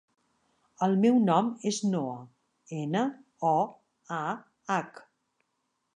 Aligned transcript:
El 0.85 0.95
meu 1.01 1.19
nom 1.25 1.51
és 1.73 1.81
Noah: 1.91 2.25
ena, 2.79 3.03
o, 3.53 3.55
a, 4.21 4.23
hac. 4.77 5.05